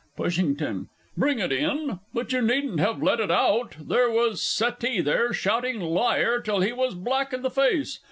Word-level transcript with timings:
PUSHINGTON. 0.17 0.87
Bring 1.15 1.37
it 1.37 1.51
in? 1.51 1.99
but 2.11 2.33
you 2.33 2.41
needn't 2.41 2.79
have 2.79 3.03
let 3.03 3.19
it 3.19 3.29
out. 3.29 3.75
There 3.79 4.09
was 4.09 4.41
Settee 4.41 4.99
there, 4.99 5.31
shouting 5.31 5.79
"liar" 5.79 6.41
till 6.41 6.61
he 6.61 6.71
was 6.73 6.95
black 6.95 7.33
in 7.33 7.43
the 7.43 7.51
face. 7.51 7.99